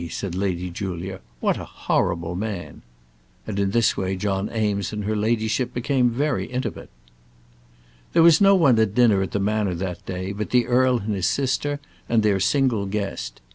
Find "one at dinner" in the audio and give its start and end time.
8.55-9.21